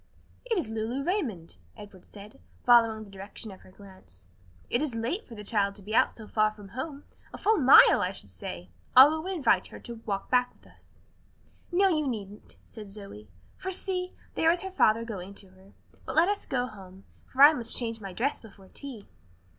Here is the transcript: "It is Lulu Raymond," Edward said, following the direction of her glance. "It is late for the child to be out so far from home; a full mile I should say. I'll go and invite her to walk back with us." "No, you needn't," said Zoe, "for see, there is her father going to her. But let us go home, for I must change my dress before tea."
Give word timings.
"It 0.45 0.57
is 0.57 0.67
Lulu 0.67 1.03
Raymond," 1.03 1.57
Edward 1.77 2.05
said, 2.05 2.39
following 2.65 3.03
the 3.03 3.11
direction 3.11 3.51
of 3.51 3.59
her 3.59 3.69
glance. 3.69 4.25
"It 4.67 4.81
is 4.81 4.95
late 4.95 5.27
for 5.27 5.35
the 5.35 5.43
child 5.43 5.75
to 5.75 5.83
be 5.83 5.93
out 5.93 6.11
so 6.11 6.27
far 6.27 6.49
from 6.51 6.69
home; 6.69 7.03
a 7.31 7.37
full 7.37 7.57
mile 7.57 8.01
I 8.01 8.11
should 8.11 8.31
say. 8.31 8.71
I'll 8.97 9.21
go 9.21 9.27
and 9.27 9.35
invite 9.35 9.67
her 9.67 9.79
to 9.81 10.01
walk 10.07 10.31
back 10.31 10.55
with 10.55 10.65
us." 10.65 11.01
"No, 11.71 11.87
you 11.87 12.07
needn't," 12.07 12.57
said 12.65 12.89
Zoe, 12.89 13.27
"for 13.57 13.69
see, 13.69 14.13
there 14.33 14.49
is 14.49 14.63
her 14.63 14.71
father 14.71 15.05
going 15.05 15.35
to 15.35 15.49
her. 15.49 15.73
But 16.07 16.15
let 16.15 16.27
us 16.29 16.47
go 16.47 16.65
home, 16.65 17.03
for 17.27 17.43
I 17.43 17.53
must 17.53 17.77
change 17.77 18.01
my 18.01 18.11
dress 18.11 18.41
before 18.41 18.69
tea." 18.69 19.07